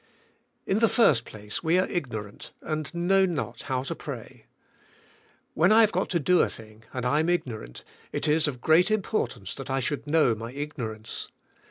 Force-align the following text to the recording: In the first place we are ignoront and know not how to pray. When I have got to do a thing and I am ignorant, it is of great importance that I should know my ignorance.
In 0.65 0.79
the 0.79 0.89
first 0.89 1.25
place 1.25 1.61
we 1.63 1.77
are 1.77 1.85
ignoront 1.85 2.53
and 2.63 2.91
know 2.91 3.23
not 3.27 3.61
how 3.69 3.83
to 3.83 3.93
pray. 3.93 4.47
When 5.53 5.71
I 5.71 5.81
have 5.81 5.91
got 5.91 6.09
to 6.09 6.19
do 6.19 6.41
a 6.41 6.49
thing 6.49 6.83
and 6.91 7.05
I 7.05 7.19
am 7.19 7.29
ignorant, 7.29 7.83
it 8.11 8.27
is 8.27 8.47
of 8.47 8.61
great 8.61 8.89
importance 8.89 9.53
that 9.53 9.69
I 9.69 9.79
should 9.79 10.07
know 10.07 10.33
my 10.33 10.51
ignorance. 10.53 11.29